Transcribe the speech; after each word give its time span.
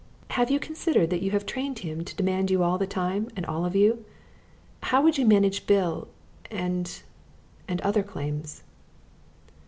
Have 0.31 0.49
you 0.49 0.59
considered 0.59 1.11
that 1.11 1.21
you 1.21 1.29
have 1.29 1.45
trained 1.45 1.77
him 1.77 2.03
to 2.03 2.15
demand 2.15 2.49
you 2.49 2.63
all 2.63 2.79
the 2.79 2.87
time 2.87 3.29
and 3.35 3.45
all 3.45 3.65
of 3.67 3.75
you? 3.75 4.03
How 4.81 4.99
would 5.03 5.19
you 5.19 5.27
manage 5.27 5.67
Bill 5.67 6.07
and 6.49 7.03
and 7.67 7.79
other 7.81 8.01
claims?" 8.01 8.63